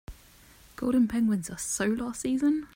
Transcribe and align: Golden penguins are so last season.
Golden 0.77 1.07
penguins 1.07 1.47
are 1.51 1.59
so 1.59 1.85
last 1.85 2.21
season. 2.21 2.67